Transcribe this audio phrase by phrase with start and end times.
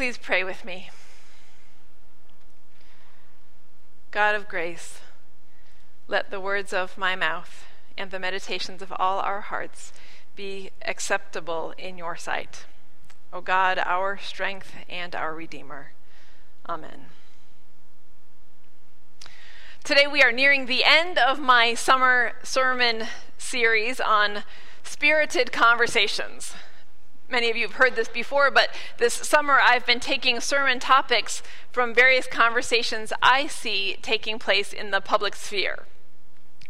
[0.00, 0.88] Please pray with me.
[4.10, 5.00] God of grace,
[6.08, 7.66] let the words of my mouth
[7.98, 9.92] and the meditations of all our hearts
[10.34, 12.64] be acceptable in your sight.
[13.30, 15.92] O God, our strength and our Redeemer.
[16.66, 17.08] Amen.
[19.84, 23.04] Today we are nearing the end of my summer sermon
[23.36, 24.44] series on
[24.82, 26.54] spirited conversations.
[27.30, 31.42] Many of you have heard this before, but this summer I've been taking sermon topics
[31.70, 35.86] from various conversations I see taking place in the public sphere.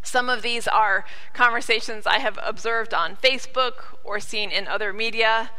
[0.03, 5.51] Some of these are conversations I have observed on Facebook or seen in other media.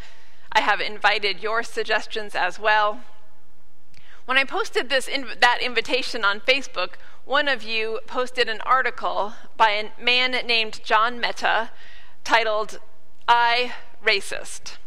[0.51, 3.01] I have invited your suggestions as well.
[4.25, 6.93] When I posted this that invitation on Facebook,
[7.25, 11.71] one of you posted an article by a man named John Metta
[12.23, 12.79] titled
[13.27, 13.73] I
[14.05, 14.77] Racist.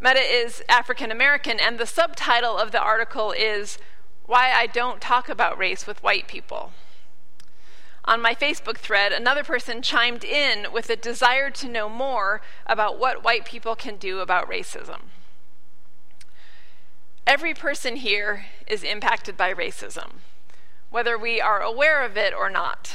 [0.00, 3.78] Metta is African American, and the subtitle of the article is
[4.26, 6.72] Why I Don't Talk About Race with White People.
[8.04, 13.00] On my Facebook thread, another person chimed in with a desire to know more about
[13.00, 15.00] what white people can do about racism.
[17.26, 20.20] Every person here is impacted by racism,
[20.90, 22.94] whether we are aware of it or not.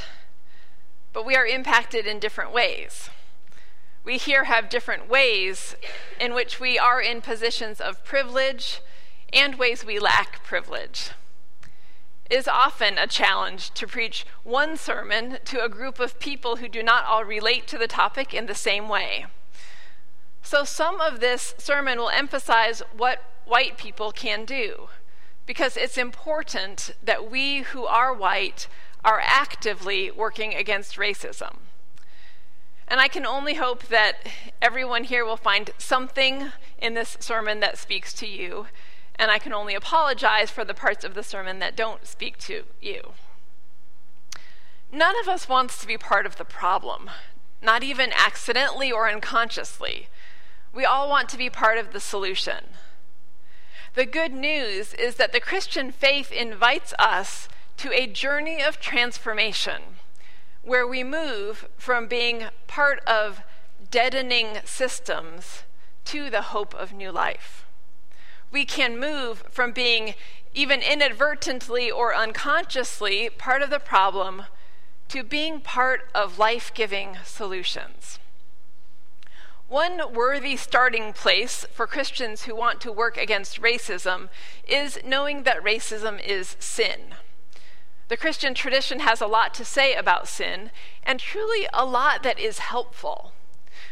[1.12, 3.10] But we are impacted in different ways
[4.04, 5.76] we here have different ways
[6.20, 8.82] in which we are in positions of privilege
[9.32, 11.12] and ways we lack privilege.
[12.30, 16.68] It is often a challenge to preach one sermon to a group of people who
[16.68, 19.26] do not all relate to the topic in the same way.
[20.42, 24.90] So, some of this sermon will emphasize what white people can do,
[25.46, 28.68] because it's important that we who are white
[29.06, 31.58] are actively working against racism.
[32.88, 34.28] And I can only hope that
[34.62, 38.68] everyone here will find something in this sermon that speaks to you.
[39.16, 42.64] And I can only apologize for the parts of the sermon that don't speak to
[42.82, 43.14] you.
[44.92, 47.10] None of us wants to be part of the problem,
[47.62, 50.08] not even accidentally or unconsciously.
[50.74, 52.66] We all want to be part of the solution.
[53.96, 59.82] The good news is that the Christian faith invites us to a journey of transformation
[60.64, 63.42] where we move from being part of
[63.92, 65.64] deadening systems
[66.06, 67.66] to the hope of new life.
[68.52, 70.16] We can move from being,
[70.54, 74.44] even inadvertently or unconsciously, part of the problem
[75.10, 78.20] to being part of life giving solutions.
[79.68, 84.30] One worthy starting place for Christians who want to work against racism
[84.68, 87.16] is knowing that racism is sin.
[88.10, 90.72] The Christian tradition has a lot to say about sin,
[91.04, 93.32] and truly a lot that is helpful.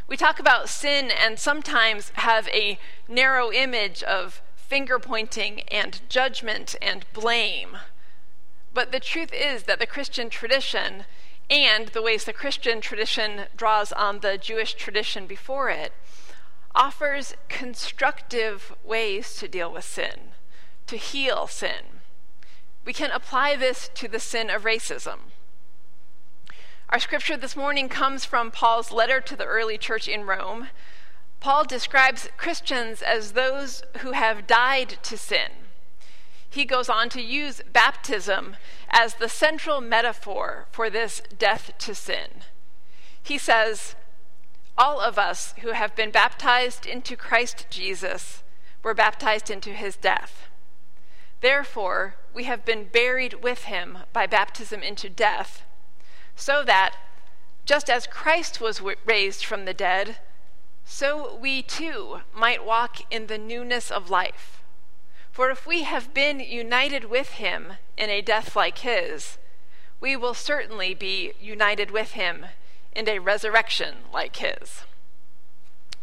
[0.08, 2.78] We talk about sin and sometimes have a
[3.08, 7.78] narrow image of finger pointing and judgment and blame.
[8.74, 11.06] But the truth is that the Christian tradition
[11.50, 15.94] and the ways the Christian tradition draws on the Jewish tradition before it
[16.74, 20.32] offers constructive ways to deal with sin,
[20.88, 22.01] to heal sin.
[22.84, 25.20] We can apply this to the sin of racism.
[26.90, 30.70] Our scripture this morning comes from Paul's letter to the early church in Rome.
[31.40, 35.52] Paul describes Christians as those who have died to sin.
[36.50, 38.58] He goes on to use baptism
[38.90, 42.44] as the central metaphor for this death to sin.
[43.24, 43.96] He says,
[44.78, 48.44] All of us who have been baptized into Christ Jesus
[48.84, 50.50] were baptized into his death.
[51.40, 55.64] Therefore, we have been buried with him by baptism into death,
[56.36, 56.96] so that,
[57.66, 60.18] just as Christ was raised from the dead,
[60.84, 64.62] so we too might walk in the newness of life.
[65.32, 69.38] For if we have been united with him in a death like his,
[70.00, 72.48] we will certainly be united with him
[72.94, 74.82] in a resurrection like his.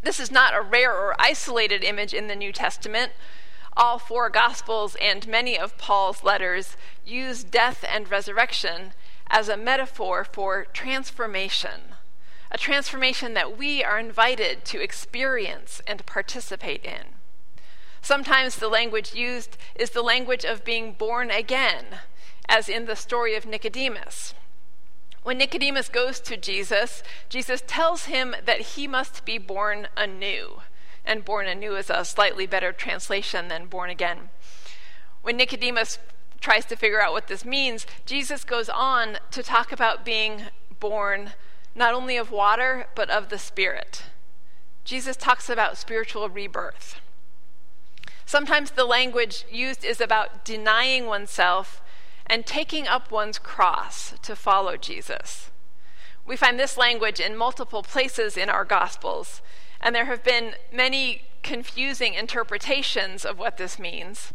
[0.02, 3.12] This is not a rare or isolated image in the New Testament
[3.78, 6.76] all four Gospels and many of Paul's letters
[7.06, 8.92] use death and resurrection
[9.30, 11.94] as a metaphor for transformation,
[12.50, 17.14] a transformation that we are invited to experience and participate in.
[18.02, 22.00] Sometimes the language used is the language of being born again,
[22.48, 24.34] as in the story of Nicodemus.
[25.22, 30.62] When Nicodemus goes to Jesus, Jesus tells him that he must be born anew
[31.08, 34.28] and born anew is a slightly better translation than born again.
[35.22, 35.98] When Nicodemus
[36.40, 40.42] tries to figure out what this means, Jesus goes on to talk about being
[40.78, 41.32] born
[41.74, 44.04] not only of water, but of the Spirit.
[44.84, 47.00] Jesus talks about spiritual rebirth.
[48.24, 51.80] Sometimes the language used is about denying oneself
[52.26, 55.50] and taking up one's cross to follow Jesus.
[56.26, 59.40] We find this language in multiple places in our Gospels,
[59.80, 64.32] and there have been many confusing interpretations of what this means.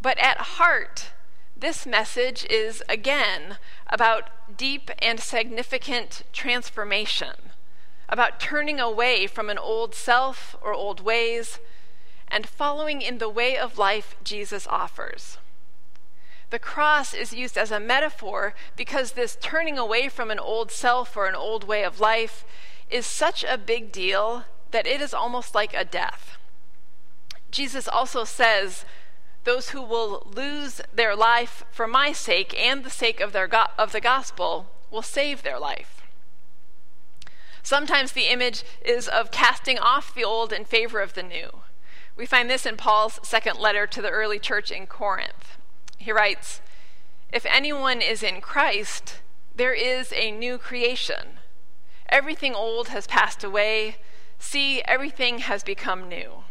[0.00, 1.10] But at heart,
[1.56, 3.58] this message is again
[3.88, 7.50] about deep and significant transformation,
[8.08, 11.58] about turning away from an old self or old ways
[12.28, 15.38] and following in the way of life Jesus offers.
[16.50, 21.16] The cross is used as a metaphor because this turning away from an old self
[21.16, 22.44] or an old way of life
[22.90, 26.36] is such a big deal that it is almost like a death.
[27.50, 28.84] Jesus also says,
[29.44, 33.66] Those who will lose their life for my sake and the sake of, their go-
[33.78, 36.02] of the gospel will save their life.
[37.62, 41.60] Sometimes the image is of casting off the old in favor of the new.
[42.16, 45.58] We find this in Paul's second letter to the early church in Corinth.
[45.98, 46.60] He writes
[47.32, 49.20] If anyone is in Christ,
[49.54, 51.37] there is a new creation.
[52.08, 53.96] Everything old has passed away.
[54.38, 56.44] See, everything has become new.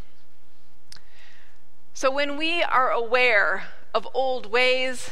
[1.94, 5.10] So when we are aware of old ways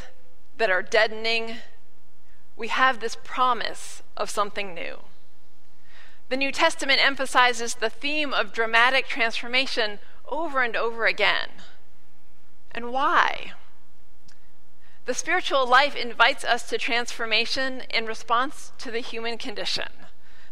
[0.56, 1.56] that are deadening,
[2.56, 4.98] we have this promise of something new.
[6.28, 9.98] The New Testament emphasizes the theme of dramatic transformation
[10.28, 11.48] over and over again.
[12.72, 13.52] And why?
[15.06, 19.88] The spiritual life invites us to transformation in response to the human condition,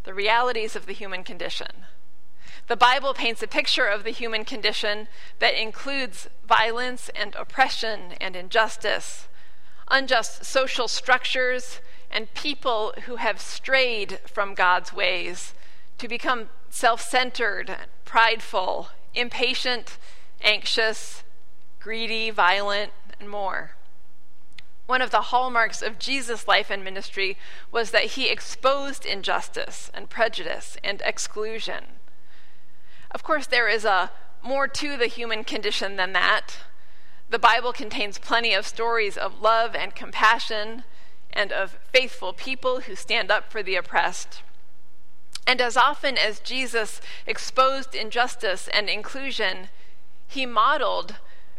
[0.04, 1.84] the realities of the human condition.
[2.66, 5.08] The Bible paints a picture of the human condition
[5.38, 9.28] that includes violence and oppression and injustice,
[9.88, 11.80] unjust social structures,
[12.10, 15.52] and people who have strayed from God's ways
[15.98, 19.98] to become self centered, prideful, impatient,
[20.40, 21.22] anxious,
[21.80, 23.72] greedy, violent, and more.
[24.86, 27.38] One of the hallmarks of Jesus' life and ministry
[27.72, 31.84] was that he exposed injustice and prejudice and exclusion.
[33.10, 34.10] Of course, there is a
[34.42, 36.58] more to the human condition than that.
[37.30, 40.84] The Bible contains plenty of stories of love and compassion
[41.32, 44.42] and of faithful people who stand up for the oppressed.
[45.46, 49.68] And as often as Jesus exposed injustice and inclusion,
[50.28, 51.16] he modeled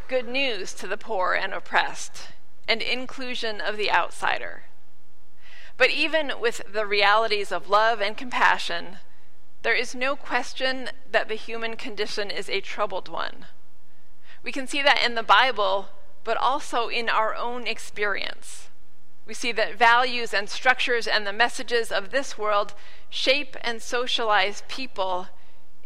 [0.07, 2.29] good news to the poor and oppressed
[2.67, 4.63] and inclusion of the outsider.
[5.77, 8.97] But even with the realities of love and compassion,
[9.63, 13.45] there is no question that the human condition is a troubled one.
[14.43, 15.89] We can see that in the Bible,
[16.23, 18.69] but also in our own experience.
[19.25, 22.75] We see that values and structures and the messages of this world
[23.09, 25.29] shape and socialize people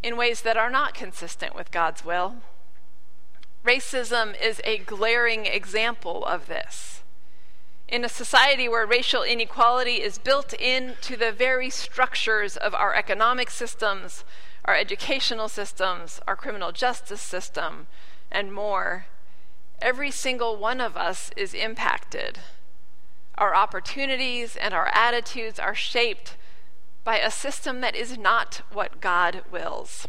[0.04, 2.36] in ways that are not consistent with God's will.
[3.66, 7.02] Racism is a glaring example of this.
[7.90, 13.50] In a society where racial inequality is built into the very structures of our economic
[13.50, 14.24] systems,
[14.64, 17.88] our educational systems, our criminal justice system,
[18.32, 19.08] and more,
[19.82, 22.40] every single one of us is impacted.
[23.38, 26.38] Our opportunities and our attitudes are shaped
[27.04, 30.08] by a system that is not what God wills.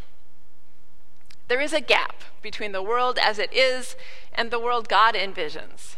[1.51, 3.97] There is a gap between the world as it is
[4.33, 5.97] and the world God envisions.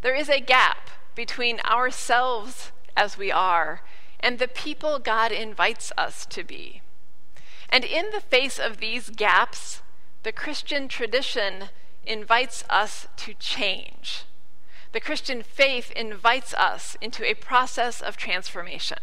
[0.00, 3.82] There is a gap between ourselves as we are
[4.18, 6.80] and the people God invites us to be.
[7.68, 9.82] And in the face of these gaps,
[10.22, 11.64] the Christian tradition
[12.06, 14.24] invites us to change.
[14.92, 19.00] The Christian faith invites us into a process of transformation.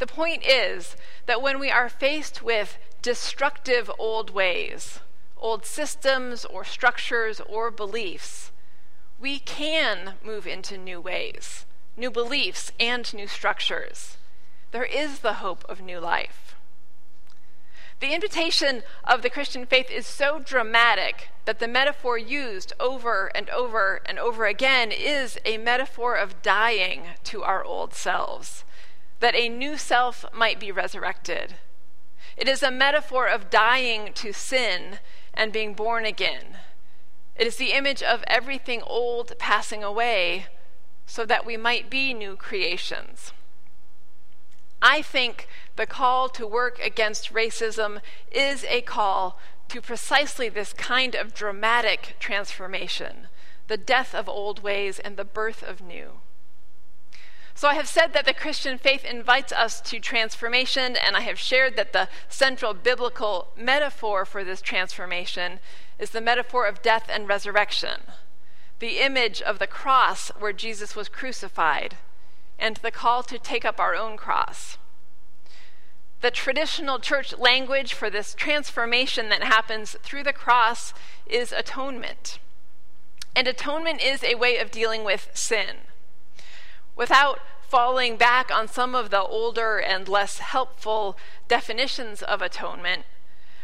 [0.00, 5.00] The point is that when we are faced with destructive old ways,
[5.36, 8.52] old systems or structures or beliefs,
[9.18, 11.66] we can move into new ways,
[11.96, 14.16] new beliefs, and new structures.
[14.70, 16.54] There is the hope of new life.
[18.00, 23.50] The invitation of the Christian faith is so dramatic that the metaphor used over and
[23.50, 28.64] over and over again is a metaphor of dying to our old selves,
[29.20, 31.56] that a new self might be resurrected
[32.36, 34.98] it is a metaphor of dying to sin
[35.34, 36.58] and being born again.
[37.36, 40.46] It is the image of everything old passing away
[41.06, 43.32] so that we might be new creations.
[44.82, 51.14] I think the call to work against racism is a call to precisely this kind
[51.14, 53.28] of dramatic transformation
[53.68, 56.20] the death of old ways and the birth of new.
[57.60, 61.38] So I have said that the Christian faith invites us to transformation, and I have
[61.38, 65.60] shared that the central biblical metaphor for this transformation
[65.98, 68.00] is the metaphor of death and resurrection,
[68.78, 71.98] the image of the cross where Jesus was crucified,
[72.58, 74.78] and the call to take up our own cross.
[76.22, 80.94] The traditional church language for this transformation that happens through the cross
[81.26, 82.38] is atonement.
[83.36, 85.89] And atonement is a way of dealing with sin.
[87.00, 91.16] Without falling back on some of the older and less helpful
[91.48, 93.04] definitions of atonement,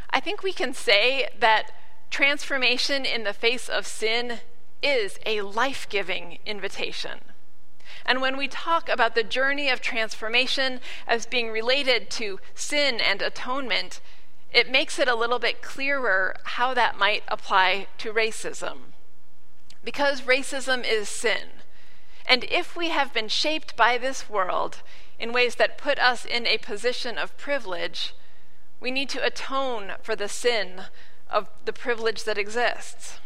[0.09, 1.71] I think we can say that
[2.09, 4.39] transformation in the face of sin
[4.83, 7.19] is a life giving invitation.
[8.07, 13.21] And when we talk about the journey of transformation as being related to sin and
[13.21, 14.01] atonement,
[14.51, 18.95] it makes it a little bit clearer how that might apply to racism.
[19.85, 21.56] Because racism is sin.
[22.27, 24.83] And if we have been shaped by this world
[25.19, 28.15] in ways that put us in a position of privilege,
[28.81, 30.83] we need to atone for the sin
[31.31, 33.19] of the privilege that exists.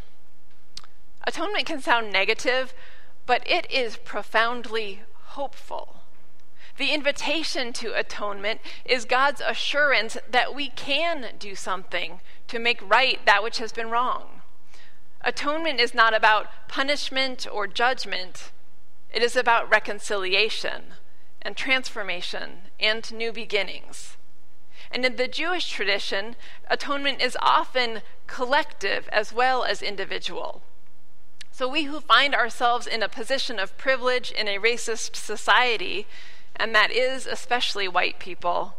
[1.27, 2.73] Atonement can sound negative,
[3.27, 5.97] but it is profoundly hopeful.
[6.77, 13.25] The invitation to atonement is God's assurance that we can do something to make right
[13.27, 14.41] that which has been wrong.
[15.21, 18.51] Atonement is not about punishment or judgment,
[19.13, 20.95] it is about reconciliation
[21.43, 24.17] and transformation and new beginnings.
[24.91, 26.37] And in the Jewish tradition,
[26.69, 30.63] atonement is often collective as well as individual.
[31.53, 36.07] So we who find ourselves in a position of privilege in a racist society,
[36.57, 38.75] and that is especially white people,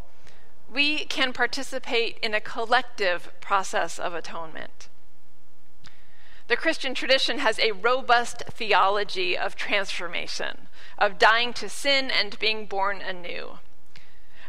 [0.71, 4.87] we can participate in a collective process of atonement.
[6.51, 10.67] The Christian tradition has a robust theology of transformation,
[10.97, 13.59] of dying to sin and being born anew.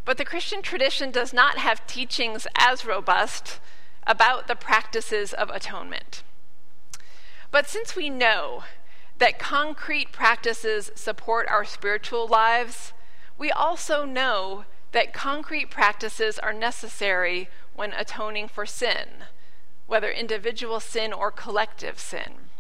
[0.05, 3.61] But the Christian tradition does not have teachings as robust
[4.05, 6.25] about the practices of atonement.
[7.53, 8.65] But since we know
[9.19, 12.93] that concrete practices support our spiritual lives,
[13.39, 19.07] we also know that concrete practices are necessary when atoning for sin,
[19.87, 22.51] whether individual sin or collective sin.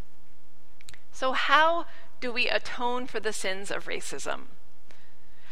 [1.13, 1.87] So, how
[2.21, 4.43] do we atone for the sins of racism?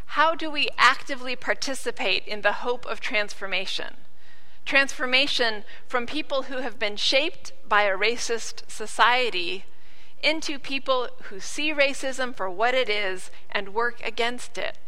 [0.06, 3.96] How do we actively participate in the hope of transformation?
[4.64, 9.64] transformation from people who have been shaped by a racist society
[10.22, 14.78] into people who see racism for what it is and work against it.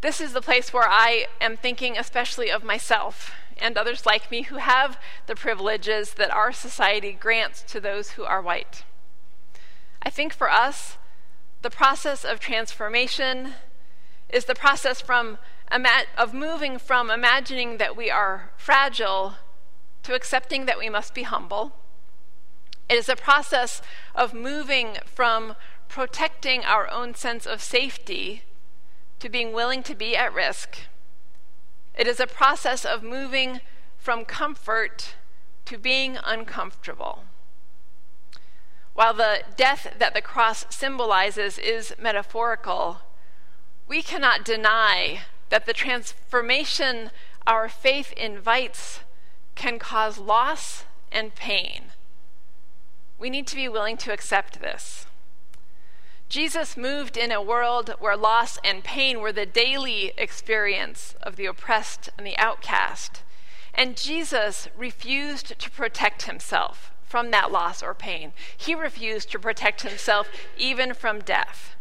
[0.00, 4.42] This is the place where I am thinking especially of myself and others like me
[4.42, 8.84] who have the privileges that our society grants to those who are white.
[10.02, 10.98] I think for us,
[11.62, 13.54] the process of transformation
[14.28, 15.38] is the process from
[16.16, 19.34] of moving from imagining that we are fragile
[20.04, 21.72] to accepting that we must be humble.
[22.88, 23.82] It is a process
[24.14, 25.56] of moving from
[25.88, 28.42] protecting our own sense of safety
[29.18, 30.78] to being willing to be at risk.
[31.96, 33.60] It is a process of moving
[33.98, 35.14] from comfort
[35.64, 37.24] to being uncomfortable.
[38.94, 43.00] While the death that the cross symbolizes is metaphorical,
[43.86, 47.10] we cannot deny that the transformation
[47.46, 49.00] our faith invites
[49.54, 51.92] can cause loss and pain.
[53.18, 55.06] We need to be willing to accept this.
[56.28, 61.46] Jesus moved in a world where loss and pain were the daily experience of the
[61.46, 63.22] oppressed and the outcast.
[63.72, 68.32] And Jesus refused to protect himself from that loss or pain.
[68.56, 70.28] He refused to protect himself
[70.58, 71.76] even from death.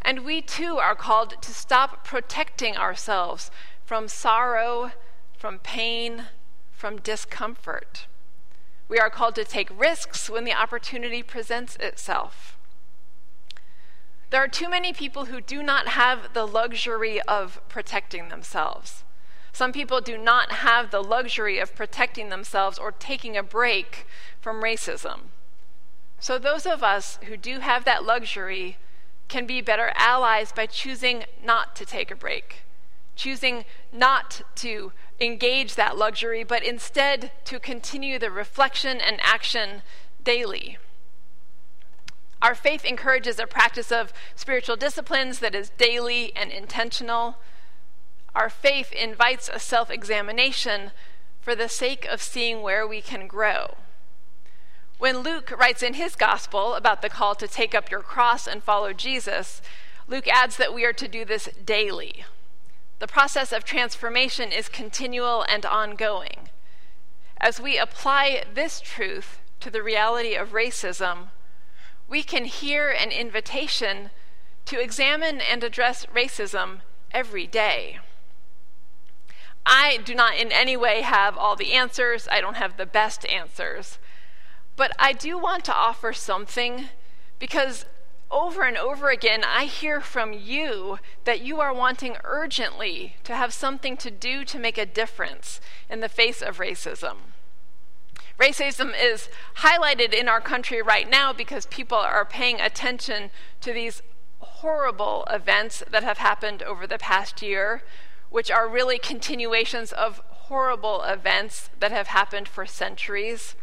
[0.00, 3.50] And we too are called to stop protecting ourselves
[3.84, 4.92] from sorrow,
[5.36, 6.26] from pain,
[6.72, 8.06] from discomfort.
[8.88, 12.53] We are called to take risks when the opportunity presents itself.
[14.30, 19.04] There are too many people who do not have the luxury of protecting themselves.
[19.52, 24.06] Some people do not have the luxury of protecting themselves or taking a break
[24.40, 25.30] from racism.
[26.18, 28.78] So, those of us who do have that luxury
[29.28, 32.64] can be better allies by choosing not to take a break,
[33.14, 39.82] choosing not to engage that luxury, but instead to continue the reflection and action
[40.22, 40.78] daily.
[42.44, 47.36] Our faith encourages a practice of spiritual disciplines that is daily and intentional.
[48.34, 50.90] Our faith invites a self examination
[51.40, 53.78] for the sake of seeing where we can grow.
[54.98, 58.62] When Luke writes in his gospel about the call to take up your cross and
[58.62, 59.62] follow Jesus,
[60.06, 62.26] Luke adds that we are to do this daily.
[62.98, 66.50] The process of transformation is continual and ongoing.
[67.38, 71.28] as we apply this truth to the reality of racism,
[72.08, 74.10] we can hear an invitation
[74.66, 76.80] to examine and address racism
[77.12, 77.98] every day.
[79.66, 83.26] I do not in any way have all the answers, I don't have the best
[83.26, 83.98] answers.
[84.76, 86.88] But I do want to offer something
[87.38, 87.86] because
[88.30, 93.54] over and over again, I hear from you that you are wanting urgently to have
[93.54, 97.33] something to do to make a difference in the face of racism.
[98.38, 104.02] Racism is highlighted in our country right now because people are paying attention to these
[104.40, 107.82] horrible events that have happened over the past year,
[108.30, 113.54] which are really continuations of horrible events that have happened for centuries.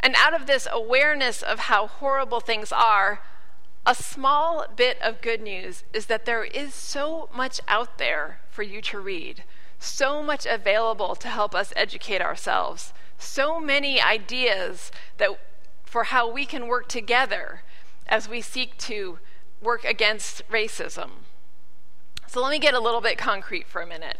[0.00, 3.20] And out of this awareness of how horrible things are,
[3.86, 8.62] a small bit of good news is that there is so much out there for
[8.62, 9.44] you to read,
[9.78, 15.30] so much available to help us educate ourselves, so many ideas that
[15.84, 17.62] for how we can work together
[18.06, 19.18] as we seek to
[19.60, 21.10] work against racism.
[22.26, 24.18] So let me get a little bit concrete for a minute.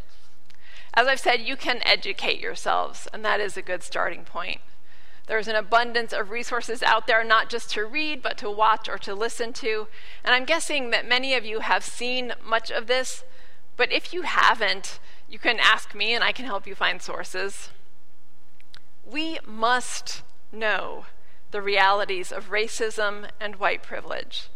[0.95, 4.61] As I've said, you can educate yourselves, and that is a good starting point.
[5.27, 8.99] There's an abundance of resources out there, not just to read, but to watch or
[8.99, 9.87] to listen to.
[10.25, 13.25] And I'm guessing that many of you have seen much of this,
[13.77, 17.71] but if you haven't, you can ask me and I can help you find sources.
[19.13, 21.05] We must know
[21.51, 24.49] the realities of racism and white privilege.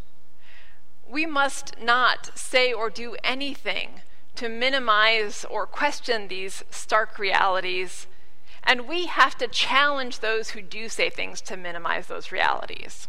[1.07, 4.01] We must not say or do anything
[4.37, 8.07] to minimize or question these stark realities
[8.67, 13.07] and we have to challenge those who do say things to minimize those realities.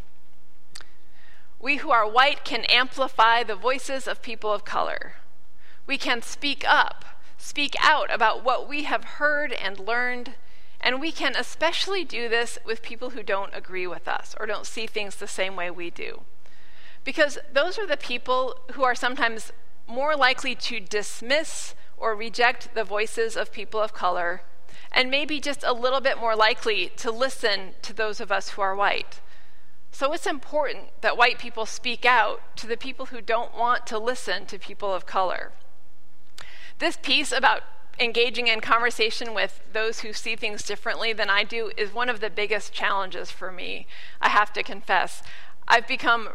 [1.59, 5.15] We who are white can amplify the voices of people of color.
[5.87, 7.03] We can speak up,
[7.39, 10.35] speak out about what we have heard and learned,
[10.87, 14.65] and we can especially do this with people who don't agree with us or don't
[14.65, 16.21] see things the same way we do.
[17.03, 19.51] Because those are the people who are sometimes
[19.85, 24.43] more likely to dismiss or reject the voices of people of color
[24.89, 28.61] and maybe just a little bit more likely to listen to those of us who
[28.61, 29.19] are white.
[29.91, 33.99] So it's important that white people speak out to the people who don't want to
[33.99, 35.51] listen to people of color.
[36.79, 37.63] This piece about
[37.99, 42.19] engaging in conversation with those who see things differently than I do is one of
[42.19, 43.87] the biggest challenges for me,
[44.21, 45.23] I have to confess.
[45.67, 46.29] I've become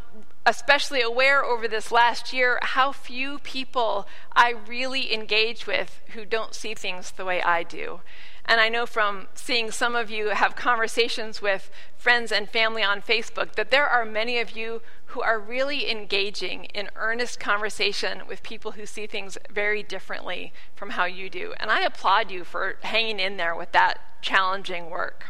[0.44, 6.55] especially aware over this last year how few people I really engage with who don't
[6.55, 8.01] see things the way I do.
[8.44, 13.00] And I know from seeing some of you have conversations with friends and family on
[13.00, 18.42] Facebook that there are many of you who are really engaging in earnest conversation with
[18.42, 21.55] people who see things very differently from how you do.
[21.61, 25.26] And I applaud you for hanging in there with that challenging work.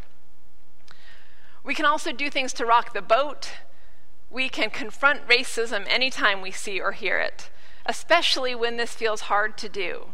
[1.64, 3.52] We can also do things to rock the boat.
[4.30, 7.50] We can confront racism anytime we see or hear it,
[7.84, 10.06] especially when this feels hard to do.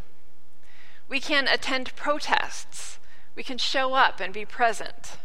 [1.08, 2.98] We can attend protests.
[3.34, 5.16] We can show up and be present.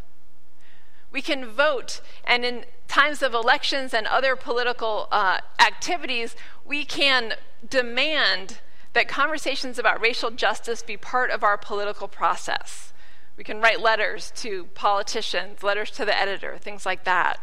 [1.11, 7.33] We can vote, and in times of elections and other political uh, activities, we can
[7.67, 8.59] demand
[8.93, 12.93] that conversations about racial justice be part of our political process.
[13.35, 17.39] We can write letters to politicians, letters to the editor, things like that.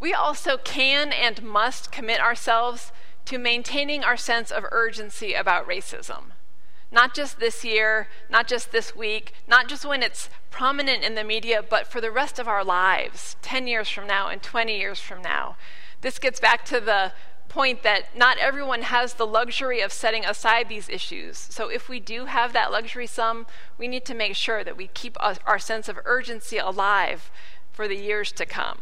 [0.00, 2.92] We also can and must commit ourselves
[3.28, 6.32] to maintaining our sense of urgency about racism.
[6.90, 11.22] Not just this year, not just this week, not just when it's prominent in the
[11.22, 14.98] media, but for the rest of our lives, 10 years from now and 20 years
[14.98, 15.58] from now.
[16.00, 17.12] This gets back to the
[17.50, 21.36] point that not everyone has the luxury of setting aside these issues.
[21.36, 23.44] So if we do have that luxury some,
[23.76, 27.30] we need to make sure that we keep our sense of urgency alive
[27.72, 28.78] for the years to come.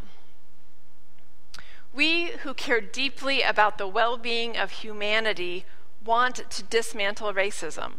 [1.96, 5.64] We who care deeply about the well being of humanity
[6.04, 7.92] want to dismantle racism.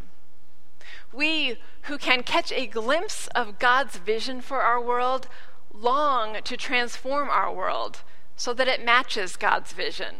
[1.12, 5.26] We who can catch a glimpse of God's vision for our world
[5.72, 8.02] long to transform our world
[8.36, 10.14] so that it matches God's vision.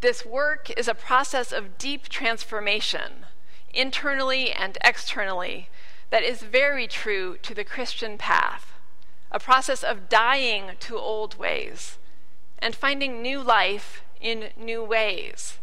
[0.00, 3.26] This work is a process of deep transformation,
[3.74, 5.68] internally and externally,
[6.08, 8.72] that is very true to the Christian path,
[9.30, 11.98] a process of dying to old ways
[12.60, 15.58] and finding new life in new ways,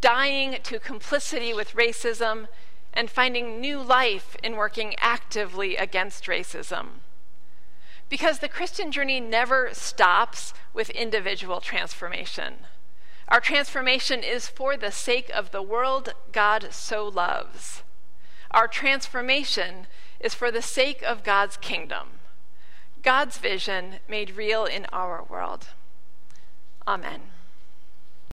[0.00, 2.48] dying to complicity with racism
[2.94, 6.86] and finding new life in working actively against racism.
[8.08, 12.66] Because the Christian journey never stops with individual transformation.
[13.28, 17.82] Our transformation is for the sake of the world God so loves.
[18.50, 19.86] Our transformation
[20.20, 22.20] is for the sake of God's kingdom,
[23.02, 25.68] God's vision made real in our world.
[26.86, 27.31] Amen.